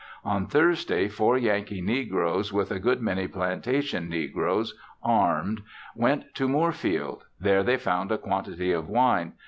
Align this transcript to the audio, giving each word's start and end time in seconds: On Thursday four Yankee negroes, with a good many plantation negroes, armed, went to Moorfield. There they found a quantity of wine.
On 0.25 0.47
Thursday 0.47 1.07
four 1.07 1.37
Yankee 1.37 1.79
negroes, 1.79 2.51
with 2.51 2.71
a 2.71 2.79
good 2.79 3.03
many 3.03 3.27
plantation 3.27 4.09
negroes, 4.09 4.73
armed, 5.03 5.61
went 5.95 6.33
to 6.33 6.47
Moorfield. 6.47 7.25
There 7.39 7.61
they 7.61 7.77
found 7.77 8.11
a 8.11 8.17
quantity 8.17 8.71
of 8.71 8.89
wine. 8.89 9.33